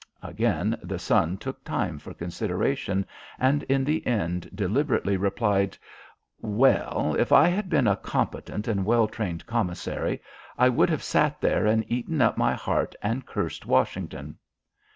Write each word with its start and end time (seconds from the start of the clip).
Again 0.23 0.79
the 0.81 0.97
son 0.97 1.37
took 1.37 1.63
time 1.63 1.99
for 1.99 2.11
consideration, 2.15 3.05
and 3.37 3.61
in 3.61 3.83
the 3.83 4.03
end 4.07 4.49
deliberately 4.55 5.15
replied 5.15 5.77
"Well, 6.39 7.15
if 7.19 7.31
I 7.31 7.49
had 7.49 7.69
been 7.69 7.85
a 7.85 7.95
competent 7.95 8.67
and 8.67 8.83
well 8.83 9.07
trained 9.07 9.45
Commissary 9.45 10.19
I 10.57 10.69
would 10.69 10.89
have 10.89 11.03
sat 11.03 11.39
there 11.39 11.67
and 11.67 11.85
eaten 11.87 12.19
up 12.19 12.35
my 12.35 12.55
heart 12.55 12.95
and 13.03 13.27
cursed 13.27 13.67
Washington." 13.67 14.39